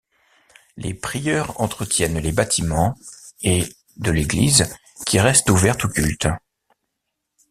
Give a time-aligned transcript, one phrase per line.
[0.77, 2.95] Les prieurs entretiennent les bâtiments
[3.43, 4.65] et de l'église
[5.05, 6.25] qui reste ouverte au culte.